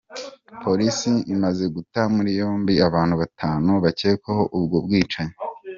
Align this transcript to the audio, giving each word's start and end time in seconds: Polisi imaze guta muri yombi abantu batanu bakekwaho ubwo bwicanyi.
Polisi 0.63 1.11
imaze 1.33 1.63
guta 1.75 2.01
muri 2.15 2.31
yombi 2.39 2.73
abantu 2.87 3.13
batanu 3.21 3.71
bakekwaho 3.83 4.43
ubwo 4.57 4.77
bwicanyi. 4.85 5.35